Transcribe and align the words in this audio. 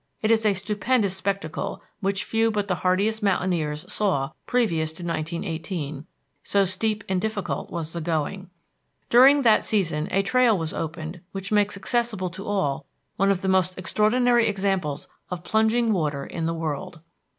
It 0.23 0.31
is 0.31 0.47
a 0.47 0.55
stupendous 0.55 1.15
spectacle 1.15 1.79
which 1.99 2.23
few 2.23 2.49
but 2.49 2.67
the 2.67 2.73
hardiest 2.81 3.21
mountaineers 3.21 3.85
saw 3.93 4.31
previous 4.47 4.89
to 4.93 5.03
1918, 5.05 6.07
so 6.41 6.65
steep 6.65 7.03
and 7.07 7.21
difficult 7.21 7.69
was 7.69 7.93
the 7.93 8.01
going. 8.01 8.49
During 9.11 9.43
that 9.43 9.63
season 9.63 10.07
a 10.09 10.23
trail 10.23 10.57
was 10.57 10.73
opened 10.73 11.21
which 11.33 11.51
makes 11.51 11.77
accessible 11.77 12.31
to 12.31 12.47
all 12.47 12.87
one 13.17 13.29
of 13.29 13.43
the 13.43 13.47
most 13.47 13.77
extraordinary 13.77 14.47
examples 14.47 15.07
of 15.29 15.43
plunging 15.43 15.93
water 15.93 16.25
in 16.25 16.47
the 16.47 16.55
world. 16.55 17.01